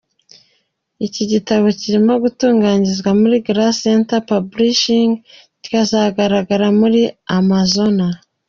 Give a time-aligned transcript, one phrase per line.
[1.05, 5.09] Iki gitabo kiri gutunganyirzwa muri Grand Central Publishing,
[5.61, 7.01] kikazagaragara kuri
[7.39, 7.97] Amazon.